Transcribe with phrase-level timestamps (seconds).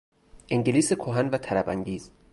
[0.49, 2.11] انگلیس کهن و طرب انگیز